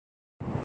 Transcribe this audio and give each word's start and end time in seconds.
سان 0.03 0.07
کام 0.39 0.47
نہ 0.47 0.51
ہوگا۔ 0.51 0.57